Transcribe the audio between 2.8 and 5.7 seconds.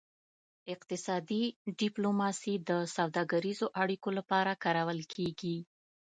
سوداګریزو اړیکو لپاره کارول کیږي